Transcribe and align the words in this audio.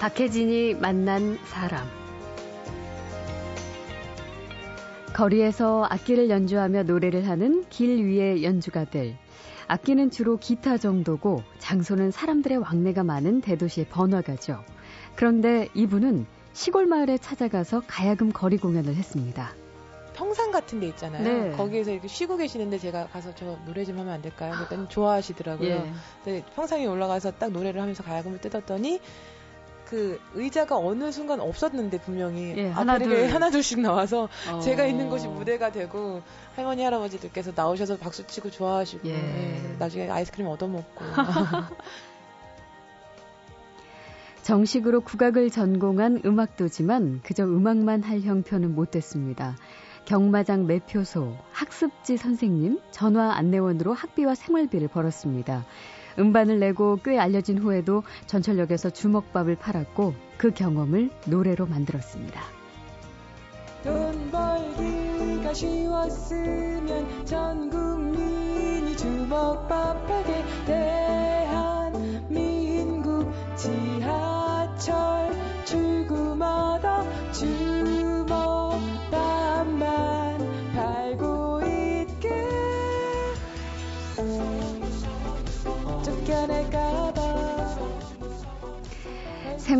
박혜진이 0.00 0.76
만난 0.76 1.38
사람. 1.44 1.86
거리에서 5.12 5.86
악기를 5.90 6.30
연주하며 6.30 6.84
노래를 6.84 7.28
하는 7.28 7.66
길 7.68 8.02
위의 8.06 8.42
연주가들. 8.42 9.14
악기는 9.68 10.10
주로 10.10 10.38
기타 10.38 10.78
정도고 10.78 11.42
장소는 11.58 12.12
사람들의 12.12 12.56
왕래가 12.56 13.04
많은 13.04 13.42
대도시의 13.42 13.88
번화가죠. 13.90 14.64
그런데 15.16 15.68
이분은 15.74 16.24
시골 16.54 16.86
마을에 16.86 17.18
찾아가서 17.18 17.82
가야금 17.86 18.32
거리 18.32 18.56
공연을 18.56 18.94
했습니다. 18.94 19.52
평상 20.14 20.50
같은 20.50 20.80
데 20.80 20.88
있잖아요. 20.88 21.22
네. 21.22 21.56
거기에서 21.58 21.90
이렇게 21.90 22.08
쉬고 22.08 22.38
계시는데 22.38 22.78
제가 22.78 23.08
가서 23.08 23.34
저 23.34 23.58
노래 23.66 23.84
좀 23.84 23.98
하면 23.98 24.14
안 24.14 24.22
될까요? 24.22 24.54
그랬더니 24.54 24.88
좋아하시더라고요. 24.88 25.92
예. 26.28 26.44
평상에 26.54 26.86
올라가서 26.86 27.32
딱 27.32 27.52
노래를 27.52 27.82
하면서 27.82 28.02
가야금을 28.02 28.40
뜯었더니 28.40 29.00
그 29.90 30.20
의자가 30.34 30.78
어느 30.78 31.10
순간 31.10 31.40
없었는데 31.40 31.98
분명히 32.02 32.54
예, 32.56 32.68
하나 32.68 32.96
둘 32.96 33.26
하나 33.26 33.50
둘씩 33.50 33.80
나와서 33.80 34.28
어... 34.48 34.60
제가 34.60 34.86
있는 34.86 35.10
곳이 35.10 35.26
무대가 35.26 35.72
되고 35.72 36.22
할머니 36.54 36.84
할아버지들께서 36.84 37.50
나오셔서 37.56 37.96
박수 37.96 38.24
치고 38.24 38.52
좋아하시고 38.52 39.08
예. 39.08 39.14
예, 39.14 39.76
나중에 39.80 40.08
아이스크림 40.08 40.46
얻어 40.46 40.68
먹고 40.68 41.04
정식으로 44.42 45.00
국악을 45.00 45.50
전공한 45.50 46.22
음악도지만 46.24 47.22
그저 47.24 47.44
음악만 47.44 48.04
할 48.04 48.20
형편은 48.20 48.74
못 48.74 48.92
됐습니다. 48.92 49.56
경마장 50.06 50.66
매표소, 50.66 51.36
학습지 51.52 52.16
선생님, 52.16 52.80
전화 52.90 53.32
안내원으로 53.34 53.92
학비와 53.92 54.34
생활비를 54.34 54.88
벌었습니다. 54.88 55.64
음반을 56.18 56.58
내고 56.58 56.98
꽤 57.04 57.18
알려진 57.18 57.58
후에도 57.58 58.02
전철역에서 58.26 58.90
주먹밥을 58.90 59.56
팔았고 59.56 60.14
그 60.36 60.50
경험을 60.52 61.10
노래로 61.26 61.66
만들었습니다. 61.66 62.40
돈 63.82 64.30
벌기가 64.30 65.54
쉬웠으면 65.54 67.24
전 67.24 67.70
국민이 67.70 68.96
주먹밥 68.96 70.10
하게 70.10 70.44
대한민국 72.26 73.32
지 73.56 73.99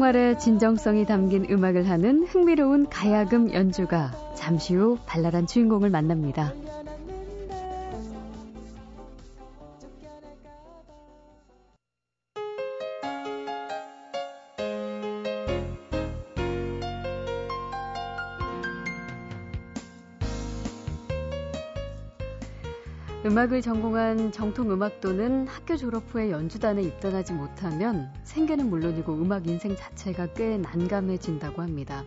생활의 0.00 0.38
진정성이 0.38 1.04
담긴 1.04 1.46
음악을 1.50 1.88
하는 1.90 2.24
흥미로운 2.24 2.88
가야금 2.88 3.52
연주가 3.52 4.10
잠시 4.34 4.74
후 4.74 4.98
발랄한 5.04 5.46
주인공을 5.46 5.90
만납니다. 5.90 6.54
음악을 23.22 23.60
전공한 23.60 24.32
정통음악도는 24.32 25.46
학교 25.46 25.76
졸업 25.76 26.04
후에 26.08 26.30
연주단에 26.30 26.80
입단하지 26.80 27.34
못하면 27.34 28.10
생계는 28.24 28.70
물론이고 28.70 29.12
음악 29.12 29.46
인생 29.46 29.76
자체가 29.76 30.28
꽤 30.32 30.56
난감해진다고 30.56 31.60
합니다. 31.60 32.06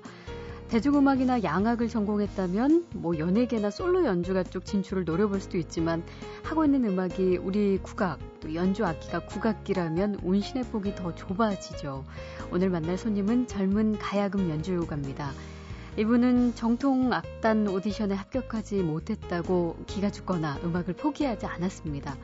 대중음악이나 0.70 1.44
양악을 1.44 1.88
전공했다면 1.88 2.88
뭐 2.96 3.16
연예계나 3.20 3.70
솔로 3.70 4.06
연주가 4.06 4.42
쪽 4.42 4.66
진출을 4.66 5.06
노려볼 5.06 5.40
수도 5.40 5.60
있지만 5.60 6.02
하고 6.42 6.66
있는 6.66 6.84
음악이 6.86 7.38
우리 7.38 7.78
국악 7.78 8.18
또 8.40 8.56
연주 8.56 8.84
악기가 8.84 9.20
국악기라면 9.20 10.18
운신의 10.24 10.64
폭이 10.72 10.96
더 10.96 11.14
좁아지죠. 11.14 12.06
오늘 12.52 12.72
만날 12.72 12.98
손님은 12.98 13.46
젊은 13.46 14.00
가야금 14.00 14.50
연주가입니다. 14.50 15.32
이분은 15.96 16.56
정통 16.56 17.14
악단 17.14 17.68
오디션에 17.68 18.14
합격하지 18.14 18.82
못했다고 18.82 19.78
기가 19.86 20.10
죽거나 20.10 20.58
음악을 20.64 20.96
포기하지 20.96 21.46
않았습니다. 21.46 22.18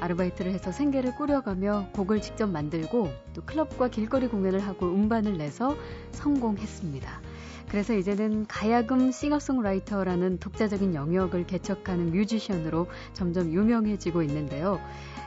아르바이트를 0.00 0.50
해서 0.52 0.72
생계를 0.72 1.14
꾸려가며 1.14 1.90
곡을 1.92 2.20
직접 2.20 2.50
만들고 2.50 3.12
또 3.32 3.42
클럽과 3.42 3.88
길거리 3.88 4.26
공연을 4.26 4.58
하고 4.58 4.86
음반을 4.86 5.38
내서 5.38 5.76
성공했습니다. 6.10 7.20
그래서 7.68 7.94
이제는 7.94 8.46
가야금 8.48 9.12
싱어송라이터라는 9.12 10.38
독자적인 10.38 10.96
영역을 10.96 11.46
개척하는 11.46 12.10
뮤지션으로 12.10 12.88
점점 13.12 13.52
유명해지고 13.52 14.24
있는데요. 14.24 14.80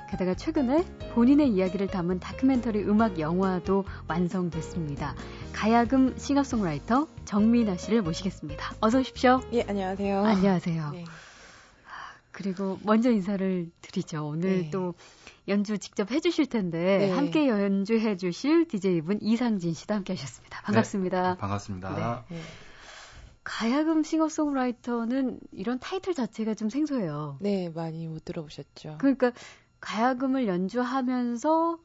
게다가 0.09 0.33
최근에 0.33 0.85
본인의 1.13 1.49
이야기를 1.49 1.87
담은 1.87 2.19
다큐멘터리 2.19 2.83
음악 2.83 3.19
영화도 3.19 3.85
완성됐습니다. 4.07 5.15
가야금 5.57 6.15
싱어송라이터 6.19 7.07
정민아 7.25 7.77
씨를 7.77 8.03
모시겠습니다. 8.03 8.75
어서 8.79 8.99
오십시오. 8.99 9.41
예, 9.53 9.63
안녕하세요. 9.63 10.23
안녕하세요. 10.23 10.91
네. 10.91 11.03
그리고 12.31 12.77
먼저 12.83 13.09
인사를 13.09 13.71
드리죠. 13.81 14.27
오늘 14.27 14.49
네. 14.61 14.69
또 14.69 14.93
연주 15.47 15.79
직접 15.79 16.11
해주실 16.11 16.45
텐데 16.45 16.99
네. 16.99 17.11
함께 17.11 17.49
연주해 17.49 18.17
주실 18.17 18.67
DJ분 18.67 19.17
이상진 19.19 19.73
씨도 19.73 19.95
함께 19.95 20.13
하셨습니다. 20.13 20.61
반갑습니다. 20.61 21.33
네, 21.33 21.37
반갑습니다. 21.39 22.25
네. 22.29 22.39
가야금 23.43 24.03
싱어송라이터는 24.03 25.39
이런 25.53 25.79
타이틀 25.79 26.13
자체가 26.13 26.53
좀 26.53 26.69
생소해요. 26.69 27.39
네, 27.41 27.71
많이 27.73 28.07
못 28.07 28.23
들어보셨죠. 28.25 28.99
그러니까 28.99 29.31
가야금을 29.79 30.47
연주하면서 30.47 31.79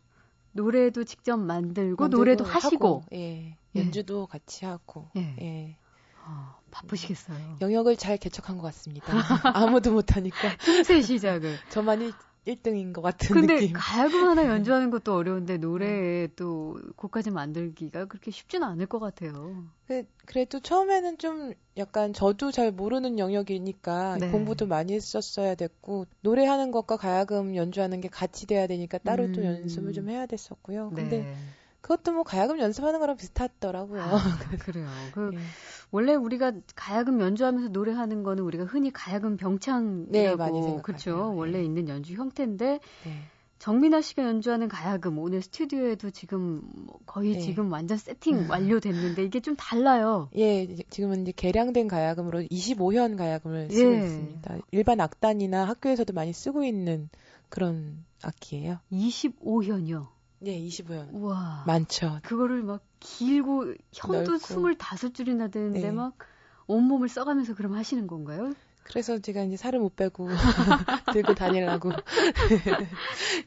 노래도 0.53 1.05
직접 1.05 1.39
만들고, 1.39 2.03
만들고 2.03 2.09
노래도 2.09 2.45
하시고 2.45 2.87
하고, 2.87 3.05
예. 3.15 3.57
예. 3.77 3.81
연주도 3.81 4.27
예. 4.29 4.31
같이 4.31 4.65
하고 4.65 5.09
예. 5.17 5.37
예. 5.41 5.77
어, 6.25 6.57
바쁘시겠어요. 6.71 7.59
영역을 7.61 7.97
잘 7.97 8.17
개척한 8.17 8.57
것 8.59 8.63
같습니다. 8.65 9.07
아무도 9.57 9.93
못하니까. 9.93 10.57
틈새 10.59 11.03
시작을. 11.03 11.57
저만이 11.71 12.13
1등인 12.47 12.93
것 12.93 13.03
같은 13.03 13.35
근데 13.35 13.55
느낌. 13.55 13.73
가야금 13.75 14.25
하나 14.25 14.47
연주하는 14.47 14.91
것도 14.91 15.15
어려운데 15.15 15.59
노래 15.59 16.27
또 16.35 16.77
곡까지 16.97 17.31
만들기가 17.31 18.07
그렇게 18.07 18.33
쉽지는 18.33 18.67
않을 18.67 18.87
것 18.87 18.99
같아요. 18.99 19.65
그, 19.87 20.05
그래도 20.27 20.59
처음에는 20.59 21.19
좀 21.19 21.53
약간 21.77 22.13
저도 22.13 22.51
잘 22.51 22.73
모르는 22.73 23.19
영역이니까 23.21 24.17
네. 24.19 24.31
공부도 24.31 24.67
많이 24.67 24.93
했었어야 24.95 25.55
됐고 25.55 26.07
노래하는 26.23 26.73
것과 26.73 26.97
가야금 26.97 27.55
연주하는 27.55 28.01
게 28.01 28.09
같이 28.09 28.47
돼야 28.47 28.67
되니까 28.67 28.99
따로 28.99 29.25
음. 29.25 29.33
또 29.33 29.45
연습을 29.45 29.93
좀 29.93 30.09
해야 30.11 30.27
됐었고요. 30.27 30.91
근데 30.91 31.19
네. 31.23 31.37
그것도 31.83 32.13
뭐 32.13 32.23
가야금 32.23 32.59
연습하는 32.59 33.01
거랑 33.01 33.17
비슷하더라고요. 33.17 34.01
아, 34.01 34.19
그래요. 34.61 34.89
그 35.13 35.31
네. 35.35 35.41
원래 35.91 36.15
우리가 36.15 36.53
가야금 36.75 37.21
연주하면서 37.21 37.69
노래하는 37.69 38.23
거는 38.23 38.43
우리가 38.45 38.65
흔히 38.65 38.91
가야금 38.93 39.37
병창이라고 39.37 40.77
네, 40.77 40.83
그렇죠. 40.83 41.11
네. 41.11 41.39
원래 41.39 41.63
있는 41.63 41.89
연주 41.89 42.15
형태인데 42.15 42.81
네. 43.05 43.23
정민아 43.59 44.01
씨가 44.01 44.25
연주하는 44.25 44.69
가야금 44.69 45.19
오늘 45.19 45.43
스튜디오에도 45.43 46.11
지금 46.11 46.63
뭐 46.75 46.99
거의 47.07 47.35
네. 47.35 47.41
지금 47.41 47.71
완전 47.71 47.99
세팅 47.99 48.39
음. 48.39 48.51
완료됐는데 48.51 49.25
이게 49.25 49.41
좀 49.41 49.55
달라요. 49.57 50.29
예, 50.35 50.67
지금은 50.91 51.23
이제 51.23 51.33
개량된 51.33 51.87
가야금으로 51.87 52.41
25현 52.43 53.17
가야금을 53.17 53.71
쓰고 53.71 53.93
예. 53.93 53.99
있습니다. 53.99 54.57
일반 54.73 55.01
악단이나 55.01 55.65
학교에서도 55.69 56.13
많많이 56.13 56.33
쓰고 56.33 56.65
있는 56.65 57.09
그런 57.49 58.05
악기예요. 58.23 58.79
25현이요. 58.91 60.09
네, 60.43 60.59
25현. 60.59 61.11
우와. 61.13 61.63
많죠. 61.69 62.19
그거를 62.25 62.63
막 62.65 62.83
길고 62.99 63.75
현도 63.93 64.19
넓고. 64.19 64.39
25줄이나 64.39 65.53
되는데 65.53 65.81
네. 65.83 65.91
막 65.93 66.19
온몸을 66.67 67.09
써가면서 67.09 67.55
그럼 67.55 67.75
하시는 67.75 68.07
건가요? 68.09 68.53
그래서 68.85 69.19
제가 69.19 69.43
이제 69.45 69.57
살을 69.57 69.79
못 69.79 69.97
빼고 69.97 70.29
들고 71.13 71.35
다니려고. 71.35 71.93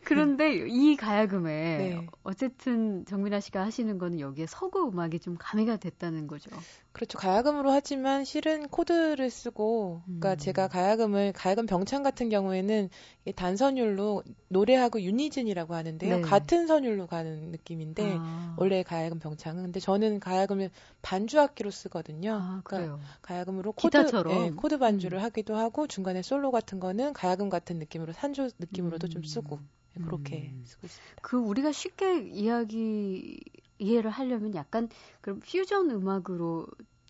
그런데 0.03 0.65
이 0.67 0.95
가야금에 0.95 1.51
네. 1.77 2.07
어쨌든 2.23 3.05
정민아 3.05 3.39
씨가 3.39 3.63
하시는 3.63 3.97
거는 3.97 4.19
여기에 4.19 4.45
서구 4.47 4.87
음악이 4.87 5.19
좀 5.19 5.35
가미가 5.37 5.77
됐다는 5.77 6.27
거죠. 6.27 6.49
그렇죠. 6.91 7.17
가야금으로 7.17 7.71
하지만 7.71 8.23
실은 8.23 8.69
코드를 8.69 9.29
쓰고, 9.29 10.01
그러니까 10.05 10.31
음. 10.31 10.37
제가 10.37 10.69
가야금을 10.69 11.33
가야금 11.33 11.65
병창 11.65 12.03
같은 12.03 12.29
경우에는 12.29 12.89
단선율로 13.35 14.23
노래하고 14.47 15.01
유니즌이라고 15.01 15.75
하는데요. 15.75 16.15
네. 16.15 16.21
같은 16.21 16.67
선율로 16.67 17.07
가는 17.07 17.51
느낌인데 17.51 18.15
아. 18.17 18.55
원래 18.57 18.81
가야금 18.83 19.19
병창은 19.19 19.63
근데 19.63 19.81
저는 19.81 20.21
가야금을 20.21 20.69
반주 21.01 21.39
악기로 21.41 21.69
쓰거든요. 21.69 22.39
아, 22.41 22.61
그러니까 22.63 22.97
가야금으로 23.21 23.73
코드 23.73 23.97
네, 24.27 24.51
코드 24.55 24.77
반주를 24.77 25.19
음. 25.19 25.23
하기도 25.25 25.55
하고 25.55 25.87
중간에 25.87 26.21
솔로 26.21 26.51
같은 26.51 26.79
거는 26.79 27.13
가야금 27.13 27.49
같은 27.49 27.77
느낌으로 27.79 28.13
산조 28.13 28.49
느낌으로도 28.59 29.07
음. 29.07 29.11
좀 29.11 29.23
쓰고 29.23 29.59
네, 29.95 30.03
그렇게 30.05 30.37
음. 30.51 30.63
쓰고 30.65 30.87
있습니다. 30.87 31.15
그 31.21 31.37
우리가 31.37 31.71
쉽게 31.71 32.27
이야기 32.29 33.39
이해를 33.77 34.09
하려면 34.09 34.55
약간 34.55 34.89
그럼 35.21 35.39
퓨전 35.41 35.89
음악으로 35.91 36.67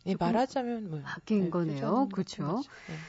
예, 0.08 0.16
말하자면 0.16 0.90
뭐 0.90 1.02
바뀐 1.02 1.46
네, 1.46 1.50
거네요. 1.50 2.08
그렇죠. 2.12 2.64
네. 2.88 3.00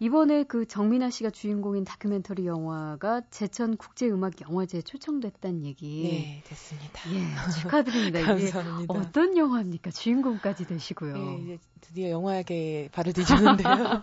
이번에 0.00 0.44
그 0.44 0.64
정민아 0.66 1.10
씨가 1.10 1.30
주인공인 1.30 1.84
다큐멘터리 1.84 2.46
영화가 2.46 3.22
제천 3.30 3.76
국제음악 3.76 4.40
영화제에 4.40 4.82
초청됐다는 4.82 5.64
얘기. 5.64 6.02
네, 6.04 6.42
됐습니다. 6.46 7.02
예, 7.12 7.60
축하드립니다. 7.60 8.22
감사합니다. 8.22 8.94
어떤 8.94 9.36
영화입니까? 9.36 9.90
주인공까지 9.90 10.66
되시고요. 10.66 11.14
네, 11.14 11.38
이제 11.42 11.58
드디어 11.80 12.10
영화계에 12.10 12.90
발을 12.92 13.12
디뎠는데요. 13.12 14.02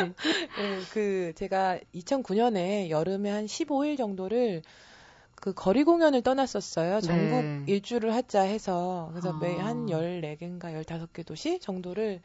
네, 0.00 0.06
네, 0.06 0.80
그 0.92 1.32
제가 1.36 1.78
2009년에 1.94 2.90
여름에 2.90 3.30
한 3.30 3.46
15일 3.46 3.96
정도를 3.96 4.62
그 5.36 5.54
거리 5.54 5.84
공연을 5.84 6.22
떠났었어요. 6.22 7.00
전국 7.00 7.42
네. 7.42 7.64
일주를 7.68 8.14
하자 8.14 8.42
해서 8.42 9.08
그래서 9.10 9.32
아. 9.32 9.38
매한 9.38 9.86
14개인가 9.86 10.84
15개 10.84 11.24
도시 11.24 11.60
정도를 11.60 12.20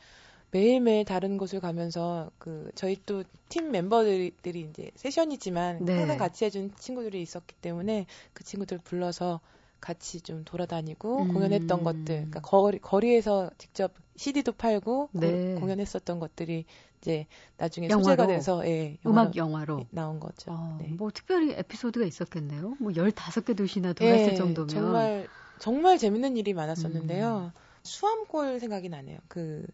매일매일 0.55 1.05
다른 1.05 1.37
곳을 1.37 1.59
가면서 1.59 2.31
그 2.37 2.71
저희 2.75 2.97
또 3.05 3.23
팀 3.49 3.69
멤버들이 3.71 4.33
이제 4.43 4.91
세션이지만 4.95 5.85
네. 5.85 5.95
항상 5.95 6.17
같이 6.17 6.45
해준 6.45 6.71
친구들이 6.77 7.21
있었기 7.21 7.55
때문에 7.61 8.07
그 8.33 8.43
친구들 8.43 8.79
불러서 8.79 9.39
같이 9.79 10.19
좀 10.21 10.43
돌아다니고 10.43 11.25
음. 11.25 11.27
공연했던 11.27 11.83
것들, 11.83 12.15
그러니까 12.15 12.39
거리, 12.41 12.79
거리에서 12.79 13.51
직접 13.59 13.93
CD도 14.15 14.53
팔고 14.53 15.09
네. 15.11 15.19
고, 15.21 15.39
공연했었던 15.53 16.19
것들이 16.19 16.65
이제 17.01 17.27
나중에 17.57 17.89
영화로, 17.89 18.23
소재가 18.23 18.25
돼서 18.27 18.65
예, 18.67 18.97
음악 19.05 19.35
영화로 19.35 19.85
나온 19.91 20.19
거죠. 20.19 20.51
어, 20.51 20.79
네. 20.79 20.89
뭐 20.97 21.11
특별히 21.11 21.53
에피소드가 21.53 22.05
있었겠네요. 22.05 22.77
뭐 22.79 22.95
15개 22.95 23.53
도시나 23.55 23.93
돌았을 23.93 24.33
네, 24.33 24.35
정도면 24.35 24.67
정말 24.67 25.27
정말 25.59 25.97
재밌는 25.97 26.37
일이 26.37 26.53
많았었는데요. 26.53 27.51
음. 27.51 27.53
수암골 27.83 28.59
생각이 28.59 28.89
나네요. 28.89 29.19
그 29.27 29.65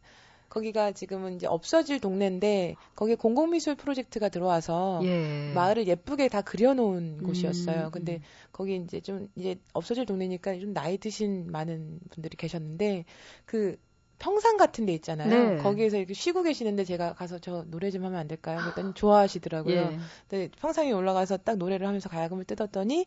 거기가 0.51 0.91
지금은 0.91 1.35
이제 1.35 1.47
없어질 1.47 2.01
동네인데 2.01 2.75
거기에 2.95 3.15
공공미술 3.15 3.75
프로젝트가 3.75 4.27
들어와서 4.27 4.99
예. 5.05 5.53
마을을 5.55 5.87
예쁘게 5.87 6.27
다 6.27 6.41
그려놓은 6.41 7.19
음. 7.19 7.23
곳이었어요. 7.23 7.89
근데 7.91 8.19
거기 8.51 8.75
이제 8.75 8.99
좀 8.99 9.29
이제 9.35 9.55
없어질 9.71 10.05
동네니까 10.05 10.59
좀 10.59 10.73
나이 10.73 10.97
드신 10.97 11.49
많은 11.51 12.01
분들이 12.09 12.35
계셨는데 12.35 13.05
그 13.45 13.77
평상 14.19 14.57
같은 14.57 14.85
데 14.85 14.93
있잖아요. 14.95 15.29
네. 15.29 15.57
거기에서 15.57 15.97
이렇게 15.97 16.13
쉬고 16.13 16.43
계시는데 16.43 16.83
제가 16.83 17.13
가서 17.13 17.39
저 17.39 17.63
노래 17.67 17.89
좀 17.89 18.03
하면 18.03 18.19
안 18.19 18.27
될까요? 18.27 18.61
그랬더니 18.61 18.93
좋아하시더라고요. 18.93 19.73
예. 19.73 19.99
근데 20.27 20.49
평상에 20.59 20.91
올라가서 20.91 21.37
딱 21.37 21.57
노래를 21.57 21.87
하면서 21.87 22.09
가야금을 22.09 22.43
뜯었더니 22.43 23.05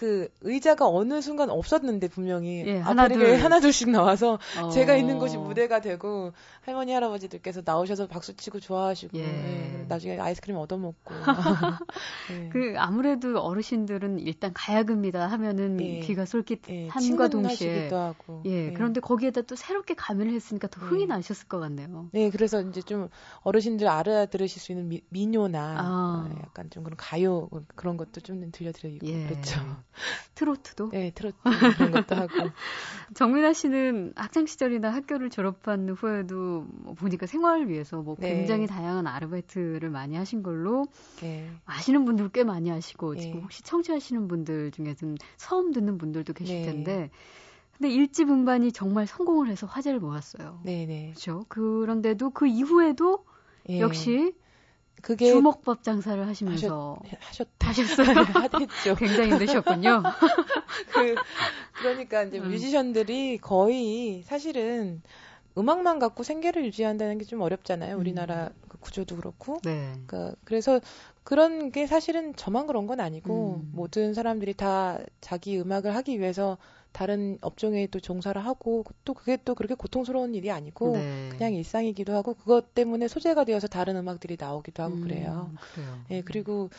그 0.00 0.30
의자가 0.40 0.88
어느 0.88 1.20
순간 1.20 1.50
없었는데 1.50 2.08
분명히 2.08 2.64
예, 2.66 2.78
하나 2.78 3.06
둘 3.06 3.36
하나 3.36 3.60
둘씩 3.60 3.90
나와서 3.90 4.38
어. 4.58 4.70
제가 4.70 4.96
있는 4.96 5.18
곳이 5.18 5.36
무대가 5.36 5.82
되고 5.82 6.32
할머니 6.62 6.94
할아버지들께서 6.94 7.60
나오셔서 7.66 8.06
박수 8.06 8.34
치고 8.34 8.60
좋아하시고 8.60 9.18
예. 9.18 9.24
예, 9.24 9.84
나중에 9.88 10.18
아이스크림 10.18 10.56
얻어 10.56 10.78
먹고 10.78 11.14
예. 12.32 12.48
그 12.48 12.76
아무래도 12.78 13.38
어르신들은 13.40 14.20
일단 14.20 14.52
가야금이다 14.54 15.26
하면은 15.26 15.78
예. 15.82 16.00
귀가 16.00 16.24
솔깃한과 16.24 17.24
예, 17.26 17.28
동시에 17.28 17.90
하고. 17.90 18.42
예, 18.46 18.72
그런데 18.72 19.00
거기에다 19.00 19.42
또 19.42 19.54
새롭게 19.54 19.92
가미를 19.92 20.32
했으니까 20.32 20.68
더 20.68 20.80
흥이 20.80 21.04
나셨을 21.08 21.46
것 21.46 21.60
같네요. 21.60 22.08
네 22.12 22.30
그래서 22.30 22.62
이제 22.62 22.80
좀 22.80 23.10
어르신들 23.42 23.86
알아들으실 23.86 24.62
수 24.62 24.72
있는 24.72 24.88
미, 24.88 25.02
민요나 25.10 25.76
아. 25.78 26.30
약간 26.42 26.70
좀 26.70 26.84
그런 26.84 26.96
가요 26.96 27.50
그런 27.74 27.98
것도 27.98 28.22
좀 28.22 28.50
들려드리고 28.50 29.06
그렇죠. 29.28 29.60
트로트도? 30.34 30.90
네, 30.90 31.10
트로트 31.14 31.36
그런 31.76 31.90
것도 31.90 32.14
하고. 32.16 32.32
정민아 33.14 33.52
씨는 33.52 34.12
학창 34.16 34.46
시절이나 34.46 34.90
학교를 34.90 35.30
졸업한 35.30 35.88
후에도 35.90 36.66
뭐 36.68 36.94
보니까 36.94 37.26
생활을 37.26 37.68
위해서 37.68 38.00
뭐 38.02 38.16
네. 38.18 38.28
굉장히 38.28 38.66
다양한 38.66 39.06
아르바이트를 39.06 39.90
많이 39.90 40.16
하신 40.16 40.42
걸로 40.42 40.86
네. 41.20 41.50
아시는 41.66 42.04
분들 42.04 42.30
꽤 42.30 42.44
많이 42.44 42.70
하시고 42.70 43.14
네. 43.14 43.20
지금 43.20 43.40
혹시 43.40 43.62
청취하시는 43.62 44.28
분들 44.28 44.70
중에 44.70 44.94
좀 44.94 45.16
처음 45.36 45.72
듣는 45.72 45.98
분들도 45.98 46.32
계실 46.32 46.56
네. 46.56 46.62
텐데 46.62 47.10
근데 47.76 47.94
일집 47.94 48.28
음반이 48.28 48.72
정말 48.72 49.06
성공을 49.06 49.48
해서 49.48 49.66
화제를 49.66 50.00
모았어요. 50.00 50.60
네네. 50.64 50.86
네. 50.86 51.10
그렇죠. 51.12 51.44
그런데도 51.48 52.30
그 52.30 52.46
이후에도 52.46 53.24
예. 53.70 53.80
역시 53.80 54.34
그게 55.02 55.30
주먹밥 55.30 55.82
장사를 55.82 56.26
하시면서 56.26 56.98
하셨, 57.20 57.48
하셨 57.60 57.98
어요. 58.00 58.14
했죠. 58.60 58.94
굉장히 58.96 59.30
힘드셨군요. 59.30 60.02
그 60.92 61.14
그러니까 61.80 62.22
이제 62.24 62.38
음. 62.38 62.48
뮤지션들이 62.48 63.38
거의 63.38 64.22
사실은 64.24 65.02
음악만 65.58 65.98
갖고 65.98 66.22
생계를 66.22 66.64
유지한다는 66.66 67.18
게 67.18 67.24
좀 67.24 67.40
어렵잖아요. 67.40 67.96
우리나라 67.96 68.44
음. 68.44 68.50
그 68.68 68.78
구조도 68.78 69.16
그렇고. 69.16 69.58
네. 69.64 69.92
그러니까 70.06 70.34
그래서 70.44 70.80
그런 71.24 71.70
게 71.70 71.86
사실은 71.86 72.34
저만 72.36 72.66
그런 72.66 72.86
건 72.86 73.00
아니고 73.00 73.60
음. 73.62 73.70
모든 73.72 74.14
사람들이 74.14 74.54
다 74.54 74.98
자기 75.20 75.58
음악을 75.60 75.94
하기 75.96 76.18
위해서 76.18 76.56
다른 76.92 77.38
업종에 77.40 77.86
또 77.86 78.00
종사를 78.00 78.44
하고 78.44 78.84
또 79.04 79.14
그게 79.14 79.38
또 79.44 79.54
그렇게 79.54 79.74
고통스러운 79.74 80.34
일이 80.34 80.50
아니고 80.50 80.92
네. 80.92 81.28
그냥 81.30 81.54
일상이기도 81.54 82.14
하고 82.14 82.34
그것 82.34 82.74
때문에 82.74 83.08
소재가 83.08 83.44
되어서 83.44 83.66
다른 83.68 83.96
음악들이 83.96 84.36
나오기도 84.38 84.82
하고 84.82 84.96
음, 84.96 85.00
그래요. 85.02 85.52
그래요. 85.74 86.04
예, 86.10 86.22
그리고 86.22 86.70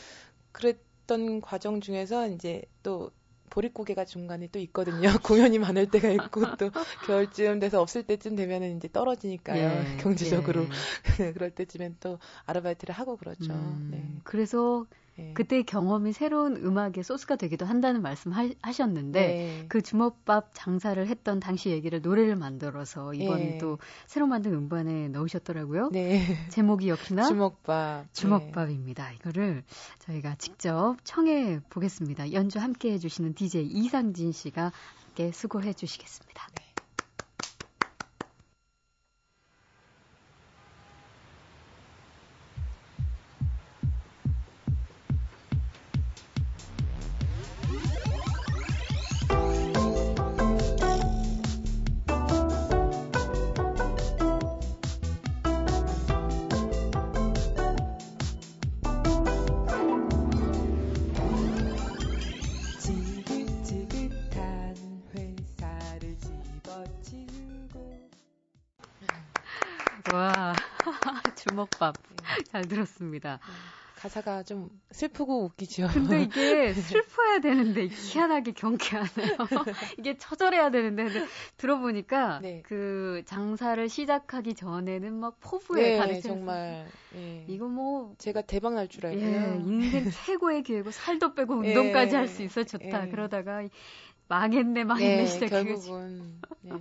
그랬던 0.52 1.42
과정 1.42 1.82
중에서 1.82 2.28
이제 2.28 2.62
또 2.84 3.12
보릿고개가 3.52 4.06
중간에 4.06 4.48
또 4.48 4.60
있거든요. 4.60 5.10
공연이 5.24 5.60
많을 5.60 5.92
때가 5.92 6.10
있고 6.10 6.56
또 6.58 6.72
겨울쯤 7.06 7.60
돼서 7.60 7.82
없을 7.82 8.04
때쯤 8.04 8.36
되면은 8.36 8.78
이제 8.78 8.90
떨어지니까요. 8.92 9.60
예, 9.60 9.84
경제적으로 10.00 10.68
예. 11.20 11.32
그럴 11.34 11.52
때쯤엔 11.52 11.98
또 12.00 12.18
아르바이트를 12.46 12.96
하고 12.96 13.18
그렇죠. 13.18 13.54
음, 13.54 13.90
네. 13.92 14.04
그래서 14.24 14.86
네. 15.18 15.34
그때 15.34 15.62
경험이 15.64 16.14
새로운 16.14 16.56
음악의 16.56 17.04
소스가 17.04 17.36
되기도 17.36 17.66
한다는 17.66 18.02
말씀 18.02 18.32
하, 18.32 18.72
셨는데 18.72 19.28
네. 19.28 19.66
그 19.68 19.82
주먹밥 19.82 20.52
장사를 20.54 21.06
했던 21.06 21.40
당시 21.40 21.70
얘기를 21.70 22.02
노래를 22.02 22.36
만들어서 22.36 23.14
이번에 23.14 23.44
네. 23.44 23.58
또 23.58 23.78
새로 24.08 24.28
만든 24.28 24.54
음반에 24.54 25.10
넣으셨더라고요. 25.10 25.90
네. 25.92 26.38
제목이 26.50 26.90
역시나 26.90 27.28
주먹밥. 27.28 28.14
주먹밥입니다. 28.14 29.12
이거를 29.14 29.64
저희가 30.00 30.36
직접 30.36 30.98
청해 31.04 31.62
보겠습니다. 31.70 32.34
연주 32.34 32.60
함께 32.60 32.94
해주시는 32.94 33.34
DJ 33.36 33.66
이상진 33.66 34.32
씨가 34.32 34.72
함께 35.12 35.32
수고해 35.32 35.74
주시겠습니다. 35.74 36.71
잘 72.52 72.66
들었습니다. 72.68 73.40
네. 73.46 73.54
가사가 73.96 74.42
좀 74.42 74.68
슬프고 74.90 75.44
웃기죠. 75.46 75.88
근데 75.94 76.24
이게 76.24 76.74
슬퍼야 76.74 77.40
되는데 77.40 77.86
희한하게 77.88 78.54
경쾌하네요. 78.54 79.38
이게 80.00 80.18
처절해야 80.18 80.72
되는데 80.72 81.08
들어보니까 81.58 82.40
네. 82.42 82.64
그 82.66 83.22
장사를 83.28 83.88
시작하기 83.88 84.56
전에는 84.56 85.14
막 85.14 85.40
포부에 85.40 85.92
네, 85.92 85.98
가르쳐 85.98 86.30
정말 86.30 86.88
예. 87.16 87.46
이거 87.48 87.68
뭐 87.68 88.16
제가 88.18 88.42
대박 88.42 88.74
날 88.74 88.88
줄 88.90 89.06
알고요. 89.06 89.24
예, 89.24 89.56
인생 89.64 90.10
최고의 90.10 90.64
기회고 90.64 90.90
살도 90.90 91.36
빼고 91.36 91.54
운동까지 91.62 92.16
예, 92.16 92.18
할수 92.18 92.42
있어 92.42 92.64
좋다. 92.64 93.06
예. 93.06 93.12
그러다가 93.12 93.62
망했네, 94.32 94.86
망했네 94.86 95.18
네, 95.18 95.26
시작 95.26 95.50
결국은 95.50 96.42
네. 96.62 96.72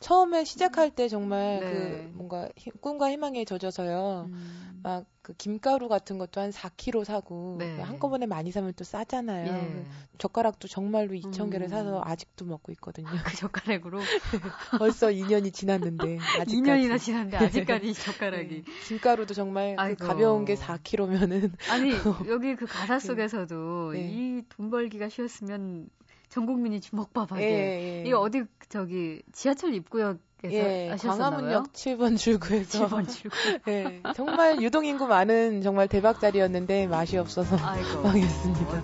처음에 0.00 0.44
시작할 0.44 0.90
때 0.90 1.08
정말 1.08 1.60
네. 1.60 1.66
그 1.70 2.10
뭔가 2.12 2.50
꿈과 2.82 3.10
희망에 3.10 3.46
젖어서요. 3.46 4.26
음. 4.28 4.80
막그 4.82 5.34
김가루 5.38 5.88
같은 5.88 6.18
것도 6.18 6.40
한 6.40 6.50
4kg 6.50 7.04
사고 7.04 7.56
네. 7.58 7.80
한꺼번에 7.80 8.26
많이 8.26 8.52
사면 8.52 8.74
또 8.74 8.84
싸잖아요. 8.84 9.46
예. 9.46 9.84
그 10.10 10.18
젓가락도 10.18 10.68
정말로 10.68 11.14
2,000개를 11.14 11.62
음. 11.62 11.68
사서 11.68 12.02
아직도 12.04 12.44
먹고 12.44 12.72
있거든요. 12.72 13.08
그 13.24 13.36
젓가락으로 13.36 14.00
벌써 14.78 15.08
2년이 15.08 15.52
지났는데 15.52 16.20
아직까지 16.36 16.56
2년이나 16.56 16.98
지났는데 17.00 17.36
아직까지 17.38 17.94
젓가락이 17.94 18.48
네. 18.48 18.64
김가루도 18.80 19.32
정말 19.32 19.76
그 19.76 19.94
가벼운 19.96 20.44
게 20.44 20.54
4kg면은 20.54 21.52
아니 21.68 21.90
여기 22.28 22.54
그 22.54 22.66
가사 22.66 22.98
속에서도 22.98 23.92
네. 23.94 24.10
이돈 24.10 24.70
벌기가 24.70 25.08
쉬웠으면 25.08 25.88
전 26.28 26.46
국민이 26.46 26.80
주먹밥하게. 26.80 27.42
예, 27.42 27.98
예. 27.98 28.02
이게 28.02 28.12
어디 28.12 28.44
저기 28.68 29.22
지하철 29.32 29.74
입구역 29.74 30.18
에서 30.44 30.54
예, 30.54 30.96
광화문역 30.96 31.72
7번 31.72 32.16
출구에서 32.16 32.86
7번 32.86 33.08
출구. 33.08 33.36
예, 33.68 34.00
정말 34.14 34.62
유동 34.62 34.84
인구 34.84 35.08
많은 35.08 35.62
정말 35.62 35.88
대박 35.88 36.20
자리였는데 36.20 36.86
맛이 36.86 37.18
없어서 37.18 37.56
아이고, 37.56 38.02
망했습니다. 38.06 38.82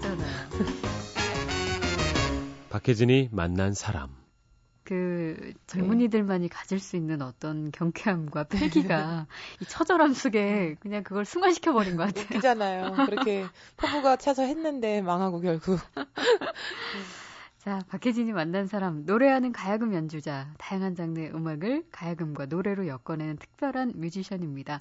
박혜진이 2.70 3.28
만난 3.30 3.72
사람. 3.72 4.08
그 4.82 5.54
젊은이들만이 5.68 6.48
가질 6.48 6.80
수 6.80 6.96
있는 6.96 7.22
어떤 7.22 7.70
경쾌함과 7.70 8.44
패기가 8.44 9.26
이 9.62 9.64
처절함 9.64 10.12
속에 10.12 10.74
그냥 10.80 11.04
그걸 11.04 11.24
승화시켜 11.24 11.72
버린 11.72 11.96
것 11.96 12.06
같아요. 12.06 12.24
웃기잖아요. 12.24 13.06
그렇게 13.06 13.46
포부가 13.76 14.16
차서 14.16 14.42
했는데 14.42 15.00
망하고 15.02 15.40
결국. 15.40 15.78
자, 17.64 17.80
박혜진이 17.88 18.34
만난 18.34 18.66
사람, 18.66 19.06
노래하는 19.06 19.50
가야금 19.50 19.94
연주자, 19.94 20.52
다양한 20.58 20.94
장르의 20.94 21.34
음악을 21.34 21.86
가야금과 21.90 22.44
노래로 22.44 22.86
엮어내는 22.86 23.38
특별한 23.38 23.94
뮤지션입니다. 23.96 24.80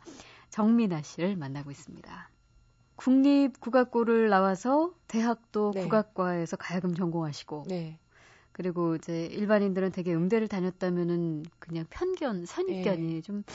정민아 0.49 1.01
씨를 1.01 1.37
만나고 1.37 1.71
있습니다. 1.71 2.29
국립 2.97 3.57
국악고를 3.61 4.27
나와서 4.27 4.93
대학도 5.07 5.71
네. 5.75 5.83
국악과에서 5.83 6.57
가야금 6.57 6.93
전공하시고, 6.93 7.67
네. 7.69 7.99
그리고 8.51 8.95
이제 8.95 9.27
일반인들은 9.27 9.93
되게 9.93 10.13
음대를 10.13 10.49
다녔다면은 10.49 11.45
그냥 11.59 11.85
편견, 11.89 12.45
선입견이 12.45 13.13
네. 13.13 13.21
좀, 13.21 13.45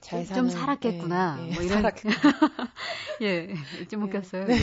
잘 0.00 0.24
사는, 0.24 0.48
좀 0.48 0.50
살았겠구나. 0.50 1.38
예, 1.42 1.48
예, 1.50 1.54
뭐 1.54 1.62
이런. 1.62 1.84
예, 3.22 3.54
좀 3.88 4.02
웃겼어요. 4.04 4.46
네. 4.46 4.56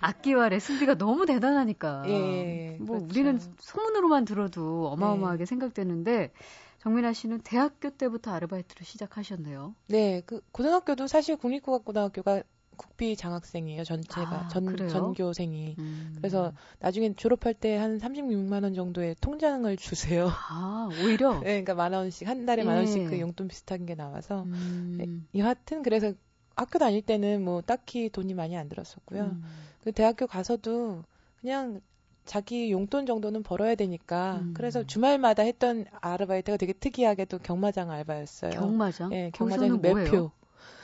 악기와 0.00 0.48
레슨비가 0.48 0.94
너무 0.94 1.26
대단하니까. 1.26 2.04
예, 2.08 2.76
뭐 2.80 2.98
그렇죠. 2.98 3.06
우리는 3.10 3.38
소문으로만 3.58 4.24
들어도 4.24 4.88
어마어마하게 4.88 5.40
네. 5.40 5.44
생각되는데 5.44 6.32
정민아 6.78 7.12
씨는 7.12 7.40
대학교 7.42 7.90
때부터 7.90 8.32
아르바이트를 8.32 8.86
시작하셨네요. 8.86 9.74
네, 9.88 10.22
그 10.24 10.40
고등학교도 10.52 11.06
사실 11.06 11.36
국립국악고등학교가 11.36 12.42
국비 12.78 13.16
장학생이에요. 13.16 13.84
전체가 13.84 14.46
아, 14.46 14.48
전 14.48 14.88
전교생이. 14.88 15.74
음. 15.78 16.14
그래서 16.16 16.52
나중에 16.80 17.12
졸업할 17.14 17.52
때 17.54 17.78
한 17.78 17.98
36만 17.98 18.62
원 18.62 18.74
정도의 18.74 19.16
통장을 19.20 19.74
주세요. 19.76 20.28
아, 20.50 20.88
오히려 21.02 21.34
네, 21.40 21.62
그러니까 21.62 21.74
만 21.74 21.92
원씩 21.92 22.28
한 22.28 22.46
달에 22.46 22.64
만 22.64 22.76
원씩 22.76 23.08
그 23.08 23.16
예. 23.16 23.20
용돈 23.20 23.48
비슷한 23.48 23.86
게 23.86 23.94
나와서 23.94 24.42
음. 24.44 24.96
네, 24.98 25.40
여하튼 25.40 25.82
그래서 25.82 26.12
학교 26.56 26.78
다닐 26.78 27.02
때는 27.02 27.44
뭐 27.44 27.60
딱히 27.60 28.08
돈이 28.10 28.34
많이 28.34 28.56
안 28.56 28.68
들었었고요. 28.68 29.22
음. 29.22 29.44
그 29.84 29.92
대학교 29.92 30.26
가서도 30.26 31.04
그냥 31.40 31.80
자기 32.24 32.70
용돈 32.72 33.06
정도는 33.06 33.42
벌어야 33.42 33.74
되니까 33.74 34.40
음. 34.42 34.54
그래서 34.54 34.84
주말마다 34.84 35.44
했던 35.44 35.86
아르바이트가 36.00 36.58
되게 36.58 36.72
특이하게도 36.72 37.38
경마장 37.38 37.90
알바였어요. 37.90 38.50
경마장? 38.50 39.10
네, 39.10 39.30
경마장 39.32 39.80
매표. 39.80 40.30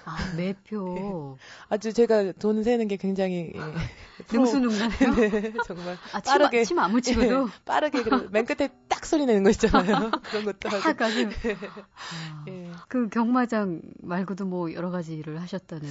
아, 0.04 0.34
매표. 0.36 0.94
네. 0.94 1.44
아주 1.70 1.92
제가 1.92 2.32
돈 2.32 2.62
세는 2.62 2.88
게 2.88 2.96
굉장히 2.96 3.52
예, 3.54 3.58
능수능란해요. 4.32 5.14
네, 5.14 5.52
정말 5.66 5.96
아, 6.12 6.20
빠르게 6.20 6.64
침안 6.64 6.92
묻히고도 6.92 7.48
예, 7.48 7.64
빠르게 7.64 8.02
맨 8.30 8.44
끝에 8.44 8.68
딱 8.88 9.06
소리 9.06 9.26
내는 9.26 9.42
거 9.42 9.50
있잖아요. 9.50 10.10
그런 10.24 10.44
것도 10.44 10.68
하고. 10.68 11.04
아주. 11.04 11.28
아, 11.28 12.44
예. 12.48 12.70
그 12.88 13.08
경마장 13.08 13.80
말고도 14.02 14.44
뭐 14.44 14.72
여러 14.74 14.90
가지 14.90 15.14
일을 15.14 15.40
하셨다는. 15.40 15.88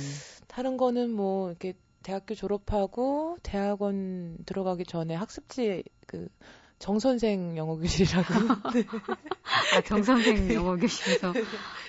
다른 0.47 0.77
거는 0.77 1.12
뭐 1.12 1.50
이렇게 1.50 1.73
대학교 2.03 2.35
졸업하고 2.35 3.38
대학원 3.41 4.38
들어가기 4.45 4.85
전에 4.85 5.15
학습지 5.15 5.83
그 6.05 6.27
정 6.80 7.00
선생 7.00 7.56
영어 7.58 7.75
교실이라고. 7.77 8.34
네. 8.74 8.84
아, 9.75 9.82
정 9.82 10.03
선생 10.03 10.53
영어 10.53 10.75
교실에서. 10.75 11.34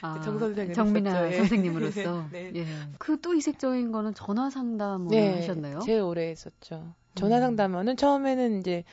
아, 0.03 0.21
정 0.21 0.38
선생 0.38 0.73
정민아 0.73 1.33
예. 1.33 1.37
선생님으로서. 1.38 2.29
네. 2.33 2.53
예. 2.55 2.67
그 2.99 3.21
또 3.21 3.35
이색적인 3.35 3.91
거는 3.93 4.14
전화 4.14 4.50
상담을 4.50 5.09
네, 5.09 5.35
하셨나요? 5.37 5.81
제일 5.81 6.03
오래 6.03 6.29
했었죠. 6.31 6.95
전화 7.14 7.41
상담은 7.41 7.97
처음에는 7.97 8.61
이제 8.61 8.85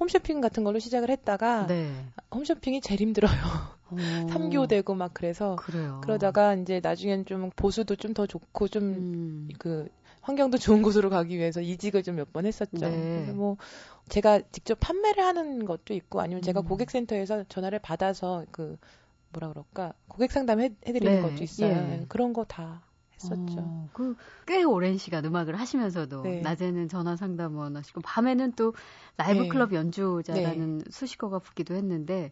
홈쇼핑 0.00 0.40
같은 0.40 0.64
걸로 0.64 0.78
시작을 0.78 1.10
했다가 1.10 1.66
네. 1.66 1.90
홈쇼핑이 2.34 2.80
제일 2.80 3.00
힘들어요. 3.00 3.30
3교되고 3.92 4.94
막 4.96 5.12
그래서 5.14 5.56
그래요. 5.56 6.00
그러다가 6.02 6.54
이제 6.54 6.80
나중엔 6.82 7.24
좀 7.26 7.50
보수도 7.54 7.94
좀 7.96 8.14
더 8.14 8.26
좋고 8.26 8.68
좀그 8.68 8.88
음. 8.88 9.48
그 9.58 9.88
환경도 10.22 10.58
좋은 10.58 10.82
곳으로 10.82 11.08
가기 11.10 11.36
위해서 11.38 11.60
이직을 11.60 12.02
좀 12.02 12.16
몇 12.16 12.32
번 12.32 12.46
했었죠. 12.46 12.78
네. 12.78 12.90
그래서 12.90 13.32
뭐 13.32 13.56
제가 14.08 14.40
직접 14.52 14.78
판매를 14.80 15.24
하는 15.24 15.64
것도 15.64 15.94
있고 15.94 16.20
아니면 16.20 16.42
제가 16.42 16.60
음. 16.60 16.66
고객센터에서 16.68 17.44
전화를 17.44 17.78
받아서 17.80 18.44
그 18.52 18.78
뭐라 19.30 19.48
그럴까 19.48 19.94
고객 20.08 20.32
상담 20.32 20.60
해, 20.60 20.70
해드리는 20.86 21.20
네. 21.20 21.20
것도 21.20 21.44
있어요. 21.44 21.76
예. 21.76 22.06
그런 22.08 22.32
거 22.32 22.44
다 22.44 22.82
했었죠. 23.14 23.72
어, 23.72 23.88
그꽤 23.92 24.62
오랜 24.62 24.98
시간 24.98 25.24
음악을 25.24 25.58
하시면서도 25.58 26.22
네. 26.22 26.40
낮에는 26.40 26.88
전화 26.88 27.16
상담원 27.16 27.76
하시고 27.76 28.00
밤에는 28.02 28.52
또 28.52 28.74
라이브 29.16 29.44
네. 29.44 29.48
클럽 29.48 29.72
연주자라는 29.72 30.78
네. 30.78 30.84
수식어가 30.90 31.38
붙기도 31.40 31.74
했는데 31.74 32.30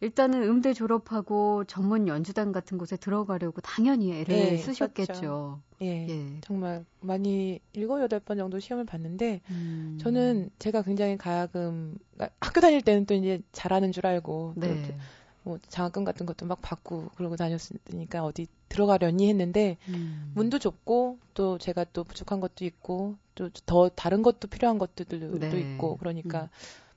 일단은 0.00 0.42
음대 0.42 0.72
졸업하고 0.72 1.64
전문 1.64 2.08
연주단 2.08 2.52
같은 2.52 2.78
곳에 2.78 2.96
들어가려고 2.96 3.60
당연히 3.60 4.12
애를 4.12 4.34
네, 4.34 4.56
쓰셨겠죠. 4.56 5.60
예, 5.82 6.08
예, 6.08 6.40
정말 6.40 6.84
많이 7.00 7.60
일곱 7.72 8.00
여덟 8.00 8.20
번 8.20 8.38
정도 8.38 8.58
시험을 8.58 8.86
봤는데 8.86 9.40
음. 9.50 9.98
저는 10.00 10.50
제가 10.58 10.82
굉장히 10.82 11.16
가야금 11.16 11.98
학교 12.40 12.60
다닐 12.60 12.80
때는 12.82 13.06
또 13.06 13.14
이제 13.14 13.42
잘하는 13.52 13.92
줄 13.92 14.06
알고 14.06 14.54
네. 14.56 14.96
뭐 15.42 15.58
장학금 15.68 16.04
같은 16.04 16.26
것도 16.26 16.46
막 16.46 16.60
받고 16.60 17.10
그러고 17.16 17.36
다녔으니까 17.36 18.24
어디 18.24 18.46
들어가려니 18.68 19.28
했는데 19.28 19.78
음. 19.88 20.32
문도 20.34 20.58
좁고 20.58 21.18
또 21.34 21.58
제가 21.58 21.84
또 21.92 22.04
부족한 22.04 22.40
것도 22.40 22.64
있고 22.64 23.16
또 23.34 23.48
더 23.66 23.88
다른 23.88 24.22
것도 24.22 24.48
필요한 24.48 24.78
것들도 24.78 25.38
네. 25.38 25.60
있고 25.60 25.96
그러니까 25.96 26.42
음. 26.42 26.48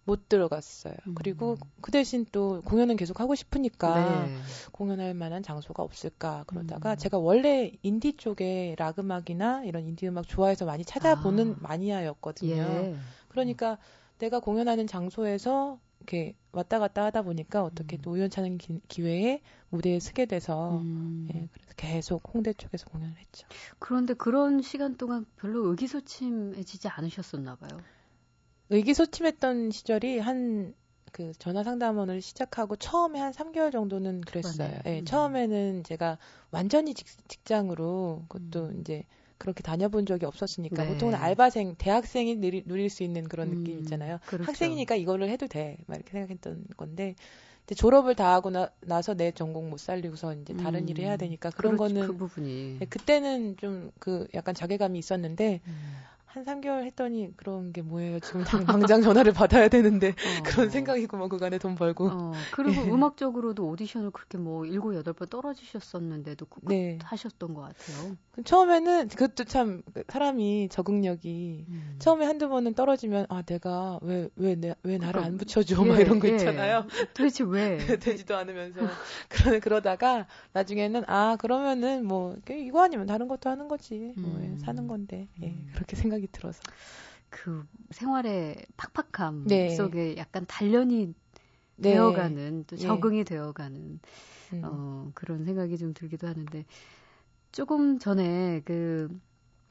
못 0.05 0.27
들어갔어요. 0.27 0.93
음. 1.07 1.15
그리고 1.15 1.57
그 1.81 1.91
대신 1.91 2.25
또 2.31 2.61
공연은 2.63 2.97
계속 2.97 3.19
하고 3.19 3.35
싶으니까 3.35 4.25
네. 4.25 4.35
공연할 4.71 5.13
만한 5.13 5.43
장소가 5.43 5.81
없을까 5.81 6.43
그러다가 6.47 6.91
음. 6.91 6.97
제가 6.97 7.17
원래 7.17 7.71
인디 7.83 8.13
쪽에 8.13 8.75
락 8.77 8.99
음악이나 8.99 9.63
이런 9.63 9.85
인디 9.87 10.07
음악 10.07 10.27
좋아해서 10.27 10.65
많이 10.65 10.83
찾아보는 10.83 11.53
아. 11.53 11.55
마니아였거든요. 11.61 12.53
예. 12.53 12.95
그러니까 13.29 13.77
내가 14.19 14.39
공연하는 14.39 14.87
장소에서 14.87 15.79
이렇게 15.99 16.35
왔다 16.51 16.79
갔다 16.79 17.05
하다 17.05 17.21
보니까 17.21 17.63
어떻게 17.63 17.97
음. 17.97 18.01
또 18.01 18.11
우연찮은 18.11 18.57
기, 18.57 19.01
회에 19.01 19.41
무대에 19.69 19.99
서게 19.99 20.25
돼서 20.25 20.77
음. 20.79 21.27
예, 21.33 21.47
그래서 21.51 21.73
계속 21.77 22.21
홍대 22.33 22.53
쪽에서 22.53 22.85
공연을 22.89 23.15
했죠. 23.17 23.47
그런데 23.79 24.13
그런 24.13 24.61
시간 24.61 24.97
동안 24.97 25.25
별로 25.37 25.67
의기소침해지지 25.69 26.89
않으셨었나 26.89 27.55
봐요. 27.55 27.79
의기소침했던 28.73 29.71
시절이 29.71 30.19
한 30.19 30.73
그 31.13 31.31
전화 31.37 31.63
상담원을 31.63 32.21
시작하고 32.21 32.75
처음에 32.75 33.19
한 33.19 33.31
3개월 33.31 33.71
정도는 33.71 34.21
그랬어요. 34.21 34.71
예, 34.85 34.89
네, 34.89 34.99
음. 35.01 35.05
처음에는 35.05 35.83
제가 35.83 36.17
완전히 36.49 36.95
직, 36.95 37.05
장으로 37.45 38.23
그것도 38.27 38.65
음. 38.69 38.79
이제 38.81 39.05
그렇게 39.37 39.61
다녀본 39.61 40.07
적이 40.07 40.25
없었으니까 40.25 40.83
네. 40.83 40.89
보통은 40.89 41.13
알바생, 41.15 41.75
대학생이 41.77 42.37
누리, 42.37 42.63
누릴 42.65 42.89
수 42.89 43.03
있는 43.03 43.25
그런 43.25 43.49
음, 43.49 43.63
느낌 43.63 43.77
있잖아요. 43.79 44.17
그렇죠. 44.25 44.45
학생이니까 44.45 44.95
이거를 44.95 45.29
해도 45.29 45.47
돼. 45.47 45.77
막 45.85 45.97
이렇게 45.97 46.11
생각했던 46.11 46.65
건데 46.77 47.13
이제 47.65 47.75
졸업을 47.75 48.15
다 48.15 48.33
하고 48.33 48.49
나, 48.49 48.71
나서 48.81 49.13
내 49.13 49.31
전공 49.31 49.69
못 49.69 49.79
살리고서 49.79 50.33
이제 50.33 50.53
다른 50.55 50.83
음, 50.83 50.89
일을 50.89 51.03
해야 51.03 51.15
되니까 51.15 51.51
그런 51.51 51.77
그렇지, 51.77 51.93
거는 51.93 52.07
그 52.07 52.17
부분이 52.17 52.77
네, 52.79 52.85
그때는 52.87 53.57
좀 53.57 53.91
그 53.99 54.27
약간 54.33 54.55
자괴감이 54.55 54.97
있었는데 54.97 55.61
음. 55.67 55.93
한 56.33 56.45
3개월 56.45 56.83
했더니 56.85 57.29
그런 57.37 57.71
게 57.71 57.83
뭐예요. 57.83 58.19
지금 58.19 58.41
당장 58.65 59.03
전화를 59.03 59.33
받아야 59.33 59.67
되는데 59.67 60.09
어. 60.09 60.13
그런 60.43 60.71
생각이고 60.71 61.15
뭐 61.15 61.27
그간에 61.27 61.59
돈 61.59 61.75
벌고. 61.75 62.07
어. 62.07 62.31
그리고 62.51 62.81
예. 62.87 62.89
음악적으로도 62.89 63.67
오디션을 63.67 64.09
그렇게 64.09 64.39
뭐 64.39 64.65
7, 64.65 64.79
8번 64.79 65.29
떨어지셨었는데도 65.29 66.47
네. 66.63 66.97
하셨던 67.03 67.53
것 67.53 67.61
같아요. 67.61 68.17
처음에는 68.45 69.09
그것도 69.09 69.43
참 69.43 69.83
사람이 70.09 70.69
적응력이 70.71 71.65
음. 71.69 71.95
처음에 71.99 72.25
한두 72.25 72.49
번은 72.49 72.73
떨어지면 72.73 73.27
아 73.29 73.43
내가 73.43 73.99
왜왜왜왜 74.01 74.97
나를 74.97 75.21
안 75.21 75.37
붙여줘 75.37 75.83
예, 75.83 75.87
막 75.87 75.99
이런 75.99 76.19
거 76.19 76.27
예. 76.29 76.31
있잖아요. 76.31 76.87
도대체 77.13 77.43
왜 77.43 77.77
되지도 78.01 78.35
않으면서 78.35 78.81
그러 79.29 79.59
그러다가 79.59 80.25
나중에는 80.53 81.03
아 81.05 81.35
그러면은 81.39 82.07
뭐 82.07 82.35
이거 82.49 82.81
아니면 82.81 83.05
다른 83.05 83.27
것도 83.27 83.51
하는 83.51 83.67
거지 83.67 84.13
뭐 84.17 84.35
예, 84.41 84.47
음. 84.47 84.57
사는 84.57 84.87
건데 84.87 85.27
예, 85.43 85.49
음. 85.49 85.69
그렇게 85.75 85.95
생각 85.95 86.22
이 86.23 86.27
들어서 86.31 86.61
그 87.29 87.65
생활의 87.91 88.65
팍팍함 88.77 89.47
네. 89.47 89.69
속에 89.75 90.15
약간 90.17 90.45
단련이 90.47 91.13
네. 91.75 91.89
되어가는 91.91 92.65
또 92.67 92.75
예. 92.77 92.81
적응이 92.81 93.19
네. 93.19 93.23
되어가는 93.25 93.99
음. 94.53 94.61
어, 94.63 95.11
그런 95.13 95.43
생각이 95.43 95.77
좀 95.77 95.93
들기도 95.93 96.27
하는데 96.27 96.65
조금 97.51 97.99
전에 97.99 98.61
그 98.63 99.09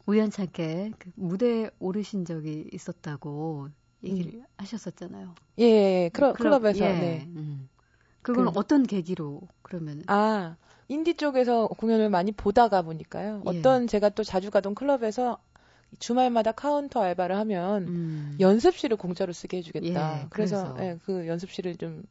우연찮게 0.07 0.93
그 0.99 1.11
무대에 1.15 1.71
오르신 1.79 2.25
적이 2.25 2.69
있었다고 2.73 3.69
얘기를 4.05 4.41
음. 4.41 4.45
하셨었잖아요. 4.59 5.35
예, 5.61 5.65
예, 5.65 6.05
예. 6.05 6.11
클럽, 6.13 6.37
클럽에서. 6.37 6.85
예. 6.85 6.93
네. 6.93 7.25
음. 7.29 7.69
그건 8.21 8.47
그, 8.47 8.59
어떤 8.59 8.83
계기로 8.83 9.41
그러면? 9.63 10.03
아 10.07 10.57
인디 10.89 11.15
쪽에서 11.15 11.69
공연을 11.69 12.11
많이 12.11 12.33
보다가 12.33 12.83
보니까요. 12.83 13.43
예. 13.47 13.59
어떤 13.59 13.87
제가 13.87 14.11
또 14.11 14.23
자주 14.23 14.51
가던 14.51 14.75
클럽에서 14.75 15.39
주말마다 15.99 16.53
카운터 16.53 17.03
알바를 17.03 17.37
하면 17.37 17.83
음. 17.89 18.37
연습실을 18.41 18.97
공짜로 18.97 19.33
쓰게 19.33 19.59
해주겠다. 19.59 20.23
예, 20.23 20.27
그래서, 20.31 20.75
그래서. 20.75 20.85
예, 20.85 20.99
그 21.05 21.27
연습실을 21.27 21.77
좀 21.77 22.03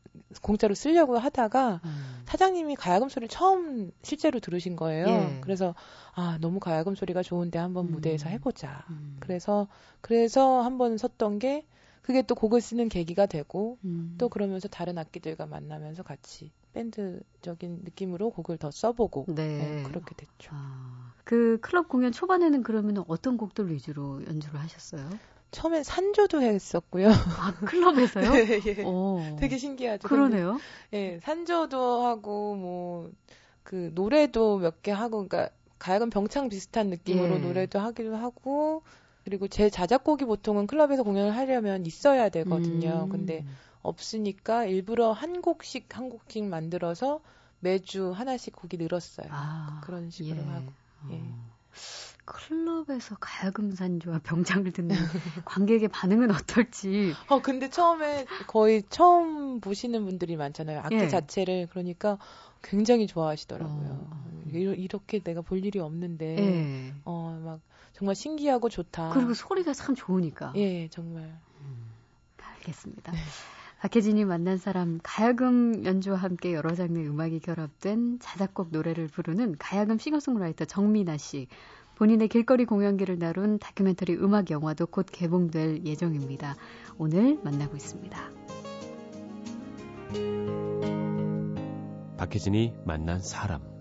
공짜로 0.41 0.73
쓰려고 0.75 1.17
하다가 1.17 1.81
음. 1.83 2.23
사장님이 2.25 2.75
가야금 2.75 3.09
소리를 3.09 3.27
처음 3.29 3.91
실제로 4.01 4.39
들으신 4.39 4.75
거예요. 4.75 5.07
예. 5.07 5.37
그래서 5.41 5.75
아 6.13 6.37
너무 6.39 6.59
가야금 6.59 6.95
소리가 6.95 7.23
좋은데 7.23 7.59
한번 7.59 7.87
음. 7.87 7.91
무대에서 7.91 8.29
해보자. 8.29 8.85
음. 8.89 9.17
그래서 9.19 9.67
그래서 9.99 10.61
한번 10.61 10.97
섰던 10.97 11.39
게 11.39 11.65
그게 12.01 12.21
또 12.21 12.35
곡을 12.35 12.61
쓰는 12.61 12.89
계기가 12.89 13.25
되고 13.25 13.77
음. 13.85 14.15
또 14.17 14.29
그러면서 14.29 14.67
다른 14.67 14.97
악기들과 14.97 15.45
만나면서 15.45 16.03
같이 16.03 16.51
밴드적인 16.73 17.81
느낌으로 17.83 18.29
곡을 18.31 18.57
더 18.57 18.71
써보고 18.71 19.25
네. 19.29 19.57
네, 19.57 19.83
그렇게 19.83 20.15
됐죠. 20.15 20.51
아, 20.53 21.13
그 21.23 21.59
클럽 21.61 21.87
공연 21.89 22.11
초반에는 22.11 22.63
그러면 22.63 23.03
어떤 23.07 23.37
곡들 23.37 23.71
위주로 23.71 24.25
연주를 24.25 24.59
하셨어요? 24.59 25.09
처음엔 25.51 25.83
산조도 25.83 26.41
했었고요. 26.41 27.09
아, 27.09 27.53
클럽에서요? 27.65 28.31
네, 28.33 28.61
예. 28.65 28.83
오. 28.83 29.35
되게 29.37 29.57
신기하죠. 29.57 30.07
그러네요. 30.07 30.57
예, 30.93 31.19
산조도 31.21 32.05
하고 32.05 32.55
뭐 32.55 33.11
그 33.63 33.91
노래도 33.93 34.57
몇 34.57 34.81
개 34.81 34.91
하고 34.91 35.27
그러니까 35.27 35.53
가야금 35.79 36.09
병창 36.09 36.49
비슷한 36.49 36.87
느낌으로 36.89 37.35
예. 37.35 37.39
노래도 37.39 37.79
하기도 37.79 38.15
하고 38.15 38.83
그리고 39.23 39.47
제 39.47 39.69
자작곡이 39.69 40.25
보통은 40.25 40.67
클럽에서 40.67 41.03
공연을 41.03 41.35
하려면 41.35 41.85
있어야 41.85 42.29
되거든요. 42.29 43.03
음. 43.05 43.09
근데 43.09 43.45
없으니까 43.81 44.65
일부러 44.65 45.11
한 45.11 45.41
곡씩 45.41 45.95
한 45.95 46.09
곡씩 46.09 46.45
만들어서 46.45 47.21
매주 47.59 48.11
하나씩 48.11 48.55
곡이 48.55 48.77
늘었어요. 48.77 49.27
아, 49.29 49.81
그런 49.83 50.09
식으로 50.09 50.37
예. 50.37 50.41
하고. 50.41 50.73
예. 51.11 51.15
어. 51.15 51.51
클럽에서 52.25 53.15
가야금 53.19 53.71
산주와 53.71 54.19
병장을 54.23 54.71
듣는 54.71 54.95
관객의 55.45 55.89
반응은 55.89 56.31
어떨지. 56.31 57.13
어, 57.27 57.41
근데 57.41 57.69
처음에 57.69 58.25
거의 58.47 58.83
처음 58.89 59.59
보시는 59.59 60.05
분들이 60.05 60.35
많잖아요. 60.37 60.79
악기 60.79 60.95
예. 60.95 61.07
자체를. 61.07 61.67
그러니까 61.71 62.17
굉장히 62.61 63.07
좋아하시더라고요. 63.07 63.89
어. 63.89 64.30
이렇게 64.59 65.19
내가 65.19 65.41
볼 65.41 65.63
일이 65.63 65.79
없는데, 65.79 66.37
예. 66.37 66.93
어, 67.05 67.39
막 67.43 67.61
정말 67.93 68.15
신기하고 68.15 68.69
좋다. 68.69 69.11
그리고 69.13 69.33
소리가 69.33 69.73
참 69.73 69.95
좋으니까. 69.95 70.53
예, 70.55 70.87
정말. 70.89 71.23
음, 71.61 71.91
알겠습니다. 72.41 73.11
네. 73.11 73.17
박혜진이 73.79 74.25
만난 74.25 74.57
사람 74.57 74.99
가야금 75.01 75.85
연주와 75.85 76.15
함께 76.17 76.53
여러 76.53 76.75
장르의 76.75 77.07
음악이 77.07 77.39
결합된 77.39 78.19
자작곡 78.19 78.67
노래를 78.71 79.07
부르는 79.07 79.55
가야금 79.57 79.97
싱어송라이터 79.97 80.65
정민아 80.65 81.17
씨. 81.17 81.47
본인의 81.95 82.27
길거리 82.29 82.65
공연기를 82.65 83.19
다룬 83.19 83.59
다큐멘터리 83.59 84.15
음악 84.15 84.49
영화도 84.49 84.87
곧 84.87 85.07
개봉될 85.11 85.85
예정입니다. 85.85 86.55
오늘 86.97 87.39
만나고 87.43 87.75
있습니다. 87.75 88.19
박혜진이 92.17 92.73
만난 92.85 93.19
사람. 93.19 93.80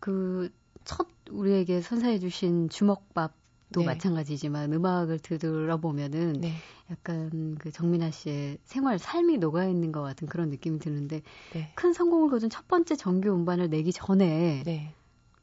그 0.00 0.50
첫 0.84 1.06
우리에게 1.30 1.80
선사해 1.80 2.18
주신 2.18 2.68
주먹밥도 2.68 3.80
네. 3.80 3.84
마찬가지지만 3.84 4.72
음악을 4.72 5.18
들어보면은 5.20 6.40
네. 6.40 6.52
약간 6.90 7.54
그 7.58 7.70
정민아 7.70 8.10
씨의 8.10 8.58
생활 8.64 8.98
삶이 8.98 9.38
녹아 9.38 9.66
있는 9.66 9.92
것 9.92 10.02
같은 10.02 10.26
그런 10.26 10.48
느낌이 10.50 10.78
드는데 10.78 11.22
네. 11.52 11.70
큰 11.74 11.92
성공을 11.92 12.30
거둔 12.30 12.50
첫 12.50 12.66
번째 12.66 12.96
정규 12.96 13.32
음반을 13.32 13.70
내기 13.70 13.92
전에 13.92 14.62
네. 14.64 14.92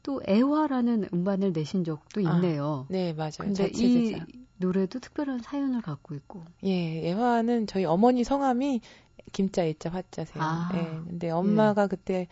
또 0.02 0.20
애화라는 0.28 1.08
음반을 1.12 1.52
내신 1.52 1.84
적도 1.84 2.20
아, 2.20 2.34
있네요. 2.34 2.84
아, 2.88 2.92
네, 2.92 3.12
맞아요. 3.12 3.32
근데 3.38 3.70
이 3.72 4.22
노래도 4.58 4.98
특별한 5.00 5.40
사연을 5.40 5.82
갖고 5.82 6.14
있고. 6.14 6.44
예, 6.64 7.08
애화는 7.10 7.66
저희 7.66 7.84
어머니 7.84 8.24
성함이 8.24 8.80
김자, 9.32 9.64
애자, 9.64 9.90
화자세요. 9.90 10.42
아, 10.42 10.68
예. 10.74 11.00
근데 11.08 11.30
엄마가 11.30 11.84
예. 11.84 11.86
그때 11.86 12.28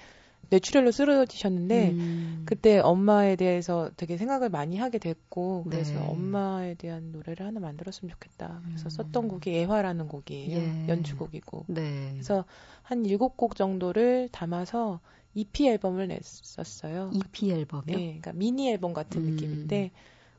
뇌출혈로 0.50 0.92
쓰러지셨는데 0.92 1.90
음. 1.90 2.42
그때 2.46 2.78
엄마에 2.78 3.36
대해서 3.36 3.90
되게 3.96 4.16
생각을 4.16 4.48
많이 4.48 4.76
하게 4.76 4.98
됐고 4.98 5.64
그래서 5.64 5.92
네. 5.92 6.06
엄마에 6.06 6.74
대한 6.74 7.12
노래를 7.12 7.46
하나 7.46 7.60
만들었으면 7.60 8.10
좋겠다. 8.12 8.60
그래서 8.64 8.86
음. 8.86 8.90
썼던 8.90 9.28
곡이 9.28 9.56
애화라는 9.58 10.08
곡이에요. 10.08 10.56
예. 10.56 10.88
연주곡이고. 10.88 11.64
네. 11.68 12.10
그래서 12.12 12.44
한 12.82 13.04
일곱 13.04 13.36
곡 13.36 13.56
정도를 13.56 14.28
담아서 14.30 15.00
EP 15.34 15.66
앨범을 15.68 16.08
냈었어요. 16.08 17.10
EP 17.12 17.50
앨범이요? 17.50 17.96
네, 17.96 18.04
그러니까 18.04 18.32
미니 18.32 18.70
앨범 18.70 18.92
같은 18.94 19.22
음. 19.22 19.30
느낌인데 19.32 19.90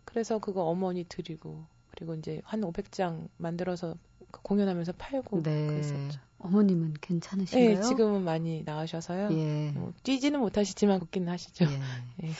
그래서 0.05 0.39
그거 0.39 0.63
어머니 0.63 1.03
드리고 1.03 1.65
그리고 1.91 2.15
이제 2.15 2.41
한 2.43 2.61
500장 2.61 3.27
만들어서 3.37 3.95
공연하면서 4.31 4.93
팔고 4.93 5.43
네. 5.43 5.67
그랬었죠. 5.67 6.19
어머님은 6.39 6.95
괜찮으신가요? 7.01 7.75
네, 7.75 7.81
지금은 7.81 8.23
많이 8.23 8.63
나으셔서요. 8.63 9.29
예. 9.31 9.71
뭐, 9.71 9.93
뛰지는 10.03 10.39
못하시지만 10.39 10.99
걷기는 10.99 11.27
하시죠. 11.27 11.65
예. 11.65 11.69
예. 12.27 12.31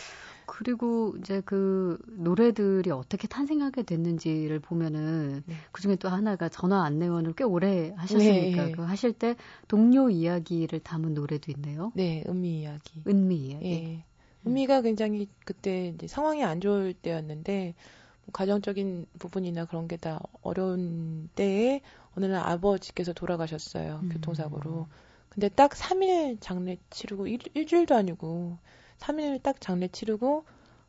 그리고 0.46 1.14
이제 1.20 1.42
그 1.44 2.00
노래들이 2.08 2.90
어떻게 2.90 3.28
탄생하게 3.28 3.84
됐는지를 3.84 4.60
보면은 4.60 5.44
네. 5.46 5.56
그 5.72 5.82
중에 5.82 5.98
또 5.98 6.08
하나가 6.08 6.48
전화 6.48 6.84
안내원을 6.86 7.34
꽤 7.34 7.44
오래 7.44 7.94
하셨으니까 7.98 8.66
네. 8.66 8.72
그 8.72 8.82
하실 8.82 9.12
때 9.12 9.36
동료 9.68 10.10
이야기를 10.10 10.80
담은 10.80 11.14
노래도 11.14 11.52
있네요. 11.52 11.92
네, 11.96 12.24
은미 12.28 12.62
이야기. 12.62 13.04
은미 13.06 13.36
이야기. 13.36 13.66
예. 13.70 14.04
은미가 14.48 14.82
굉장히 14.82 15.28
그때 15.44 15.90
이제 15.90 16.08
상황이 16.08 16.44
안 16.44 16.62
좋을 16.62 16.94
때였는데 16.94 17.74
뭐 17.74 17.74
가정적인 18.34 19.06
부분이나 19.20 19.66
그런 19.66 19.88
게 19.88 19.98
다 19.98 20.20
어려운 20.42 21.30
때에 21.36 21.82
어느 22.16 22.26
날 22.26 22.48
아버지께서 22.48 23.13
돌아가셨어요. 23.13 24.02
음. 24.04 24.10
교통사고로. 24.10 24.88
근데 25.30 25.50
딱 25.50 25.72
3일 25.72 26.38
장례 26.40 26.78
치르고 26.90 27.28
일, 27.28 27.40
일주일도 27.54 27.96
아니고 27.96 28.58
3일 29.00 29.42
딱 29.44 29.62
장례 29.62 29.88
치르고 29.88 30.46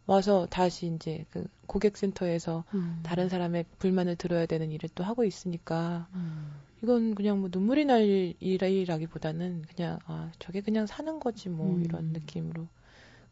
와서 0.06 0.46
다시 0.50 0.86
이제 0.86 1.26
그 1.30 1.46
고객센터에서 1.66 2.64
음. 2.74 3.00
다른 3.02 3.28
사람의 3.28 3.66
불만을 3.78 4.16
들어야 4.16 4.46
되는 4.46 4.72
일을 4.72 4.88
또 4.94 5.04
하고 5.04 5.24
있으니까 5.24 6.08
음. 6.14 6.50
이건 6.82 7.14
그냥 7.14 7.40
뭐 7.40 7.50
눈물이 7.52 7.84
날 7.84 8.34
일이라기보다는 8.40 9.64
그냥 9.74 9.98
아 10.06 10.30
저게 10.38 10.62
그냥 10.62 10.86
사는 10.86 11.20
거지 11.20 11.50
뭐 11.50 11.74
음. 11.74 11.84
이런 11.84 12.04
느낌으로 12.12 12.66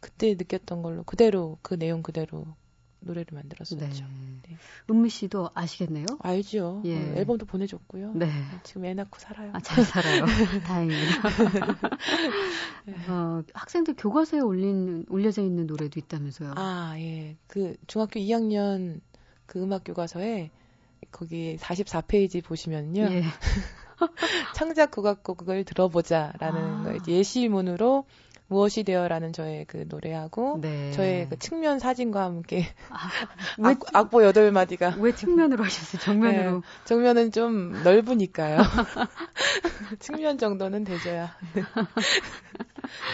그때 0.00 0.34
느꼈던 0.34 0.82
걸로 0.82 1.02
그대로 1.04 1.56
그 1.62 1.78
내용 1.78 2.02
그대로 2.02 2.46
노래를 3.06 3.28
만들었었죠. 3.32 3.84
네. 3.84 3.90
네. 4.48 4.56
은미 4.90 5.08
씨도 5.08 5.50
아시겠네요? 5.54 6.06
알죠. 6.20 6.82
예. 6.84 6.96
어, 6.96 7.14
앨범도 7.16 7.46
보내줬고요. 7.46 8.12
네. 8.14 8.30
지금 8.62 8.84
애 8.84 8.94
낳고 8.94 9.18
살아요. 9.18 9.50
아, 9.54 9.60
잘 9.60 9.84
살아요. 9.84 10.24
다행입니다. 10.66 11.28
네. 12.84 12.94
어, 13.08 13.42
학생들 13.54 13.94
교과서에 13.96 14.40
올린 14.40 15.06
올려져 15.08 15.42
있는 15.42 15.66
노래도 15.66 15.98
있다면서요? 15.98 16.54
아, 16.56 16.94
예. 16.98 17.36
그 17.46 17.76
중학교 17.86 18.20
2학년 18.20 19.00
그 19.46 19.62
음악 19.62 19.84
교과서에 19.84 20.50
거기 21.10 21.56
44페이지 21.56 22.44
보시면요. 22.44 23.02
예. 23.02 23.22
창작 24.54 24.90
국악곡을 24.90 25.64
들어보자라는 25.64 26.62
아. 26.62 26.82
거 26.82 26.98
예시문으로 27.10 28.04
무엇이 28.48 28.84
되어라는 28.84 29.32
저의 29.32 29.64
그 29.66 29.84
노래하고 29.88 30.60
네. 30.62 30.92
저의 30.92 31.28
그 31.28 31.38
측면 31.38 31.78
사진과 31.78 32.22
함께 32.24 32.64
아, 32.90 32.96
왜, 33.58 33.74
악, 33.92 34.10
보 34.10 34.22
여덟 34.24 34.52
마디가 34.52 34.94
왜 34.98 35.12
측면으로 35.12 35.64
하셨어요? 35.64 36.00
정면으로? 36.00 36.50
네, 36.56 36.60
정면은 36.84 37.32
좀 37.32 37.82
넓으니까요. 37.82 38.58
측면 39.98 40.38
정도는 40.38 40.84
되줘야 40.84 41.34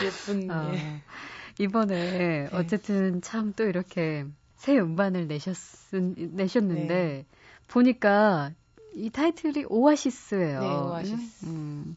예쁜. 0.03 0.51
어, 0.53 0.73
예. 0.75 1.01
이번에 1.59 1.95
네. 1.95 2.49
어쨌든 2.53 3.21
참 3.23 3.53
또 3.55 3.65
이렇게 3.65 4.25
새 4.57 4.79
음반을 4.79 5.27
내셨 5.29 5.57
내셨는데 5.93 6.95
네. 6.95 7.27
보니까 7.69 8.53
이 8.95 9.11
타이틀이 9.11 9.65
오아시스예요. 9.69 10.61
네, 10.61 10.67
오아시스. 10.67 11.47
음. 11.47 11.97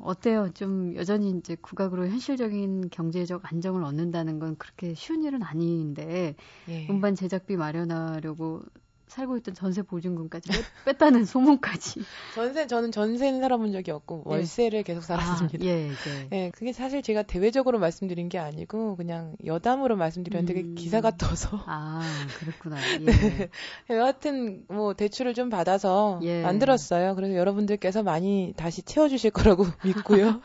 어때요? 0.00 0.50
좀 0.54 0.94
여전히 0.96 1.30
이제 1.30 1.56
국악으로 1.56 2.06
현실적인 2.06 2.88
경제적 2.90 3.52
안정을 3.52 3.82
얻는다는 3.84 4.38
건 4.38 4.56
그렇게 4.56 4.94
쉬운 4.94 5.22
일은 5.24 5.42
아닌데 5.42 6.34
예. 6.68 6.86
음반 6.90 7.14
제작비 7.14 7.56
마련하려고 7.56 8.62
살고 9.08 9.36
있던 9.38 9.54
전세 9.54 9.82
보증금까지 9.82 10.50
뺐, 10.84 10.94
다는 10.98 11.24
소문까지. 11.24 12.02
전세 12.34 12.66
저는 12.66 12.92
전세는 12.92 13.40
살아본 13.40 13.72
적이 13.72 13.92
없고 13.92 14.24
예. 14.26 14.30
월세를 14.30 14.80
네. 14.80 14.82
계속 14.82 15.02
살았습니다. 15.02 15.58
아, 15.64 15.66
예, 15.66 15.88
예. 15.88 16.28
예, 16.32 16.50
그게 16.50 16.72
사실 16.72 17.02
제가 17.02 17.22
대외적으로 17.22 17.78
말씀드린 17.78 18.28
게 18.28 18.38
아니고 18.38 18.96
그냥 18.96 19.36
여담으로 19.44 19.96
말씀드렸는데 19.96 20.60
음. 20.60 20.74
기사가 20.74 21.16
떠서. 21.16 21.62
아, 21.66 22.02
그렇구나. 22.38 22.76
예. 23.00 23.04
네. 23.04 23.50
여하튼 23.90 24.64
뭐 24.68 24.94
대출을 24.94 25.34
좀 25.34 25.50
받아서 25.50 26.20
예. 26.22 26.42
만들었어요. 26.42 27.14
그래서 27.14 27.34
여러분들께서 27.34 28.02
많이 28.02 28.54
다시 28.56 28.82
채워주실 28.82 29.30
거라고 29.30 29.66
믿고요. 29.84 30.40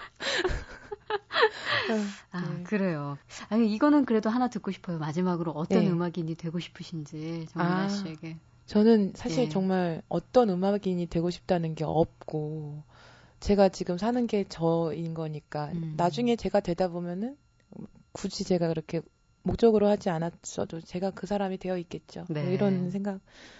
아, 2.31 2.41
네. 2.41 2.63
그래요. 2.63 3.17
아니, 3.49 3.73
이거는 3.73 4.05
그래도 4.05 4.29
하나 4.29 4.47
듣고 4.47 4.71
싶어요. 4.71 4.97
마지막으로 4.99 5.51
어떤 5.51 5.83
네. 5.83 5.89
음악인이 5.89 6.35
되고 6.35 6.59
싶으신지, 6.59 7.47
정민아 7.51 7.75
아, 7.75 7.89
씨에게. 7.89 8.37
저는 8.73 9.13
사실 9.13 9.43
네. 9.43 9.49
정말 9.49 10.01
어떤 10.09 10.49
음악인이 10.49 11.05
되고 11.05 11.29
싶다는 11.29 11.75
게 11.75 11.83
없고, 11.83 12.81
제가 13.39 13.69
지금 13.69 13.99
사는 13.99 14.25
게 14.25 14.45
저인 14.49 15.13
거니까, 15.13 15.67
음. 15.73 15.93
나중에 15.95 16.35
제가 16.35 16.59
되다 16.59 16.87
보면은, 16.87 17.37
굳이 18.13 18.43
제가 18.43 18.67
그렇게 18.69 19.01
목적으로 19.43 19.87
하지 19.87 20.09
않았어도 20.09 20.81
제가 20.81 21.11
그 21.11 21.27
사람이 21.27 21.59
되어 21.59 21.77
있겠죠. 21.77 22.21
뭐 22.21 22.27
네. 22.29 22.43
뭐 22.45 22.51
이런 22.51 22.89
생각. 22.89 23.19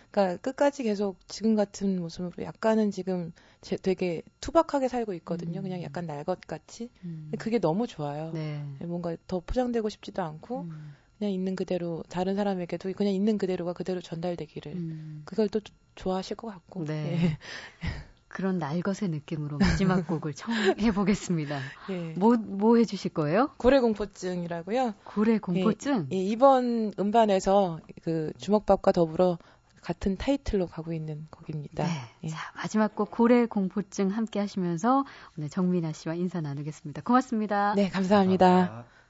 그러니까 0.10 0.38
끝까지 0.42 0.82
계속 0.82 1.18
지금 1.28 1.54
같은 1.56 2.00
모습으로 2.00 2.44
약간은 2.44 2.90
지금 2.90 3.34
제 3.62 3.76
되게 3.78 4.24
투박하게 4.42 4.88
살고 4.88 5.14
있거든요. 5.14 5.60
음. 5.60 5.64
그냥 5.64 5.84
약간 5.84 6.08
날 6.08 6.24
것 6.24 6.42
같이. 6.42 6.90
음. 7.04 7.32
그게 7.38 7.60
너무 7.60 7.86
좋아요. 7.86 8.32
네. 8.34 8.64
뭔가 8.80 9.16
더 9.28 9.42
포장되고 9.42 9.90
싶지도 9.90 10.24
않고 10.24 10.62
음. 10.62 10.96
그냥 11.24 11.32
있는 11.32 11.56
그대로 11.56 12.04
다른 12.10 12.36
사람에게도 12.36 12.92
그냥 12.98 13.14
있는 13.14 13.38
그대로가 13.38 13.72
그대로 13.72 14.02
전달되기를 14.02 14.74
음. 14.74 15.22
그걸 15.24 15.48
또 15.48 15.62
좋아하실 15.96 16.36
것 16.36 16.50
같고. 16.50 16.84
네. 16.84 17.14
예. 17.14 17.38
그런 18.28 18.58
날것의 18.60 19.10
느낌으로 19.10 19.58
마지막 19.58 20.06
곡을 20.08 20.34
청해 20.34 20.92
보겠습니다. 20.92 21.60
예. 21.92 22.14
뭐, 22.18 22.36
뭐 22.36 22.76
해주실 22.76 23.14
거예요? 23.14 23.52
고래공포증이라고요. 23.58 24.96
고래공포증? 25.06 26.08
예, 26.12 26.18
예, 26.18 26.20
이번 26.20 26.92
음반에서 27.00 27.80
그 28.02 28.34
주먹밥과 28.38 28.92
더불어 28.92 29.38
같은 29.82 30.18
타이틀로 30.18 30.68
가고 30.68 30.92
있는 30.92 31.28
곡입니다. 31.30 31.86
네. 31.86 31.92
예. 32.24 32.28
자, 32.28 32.38
마지막 32.56 32.96
곡 32.96 33.12
고래공포증 33.12 34.10
함께 34.10 34.40
하시면서 34.40 35.06
오늘 35.38 35.48
정민아 35.48 35.94
씨와 35.94 36.16
인사 36.16 36.42
나누겠습니다. 36.42 37.04
고맙습니다. 37.04 37.76
네, 37.76 37.88
감사합니다. 37.88 38.46
감사합니다. 38.46 39.03